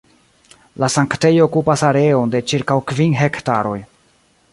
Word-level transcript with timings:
La 0.83 0.87
sanktejo 0.93 1.43
okupas 1.49 1.83
areon 1.89 2.33
de 2.37 2.41
ĉirkaŭ 2.53 2.79
kvin 2.93 3.15
hektaroj. 3.21 3.77